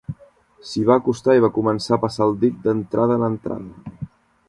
[0.69, 4.07] S'hi va acostar i va començar a passar el dit d'entrada en entrada.